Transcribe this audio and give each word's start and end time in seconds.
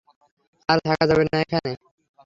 আর 0.69 0.77
থাকা 0.85 1.03
যাবে 1.09 1.23
না 1.25 1.37
এখানে। 1.43 1.71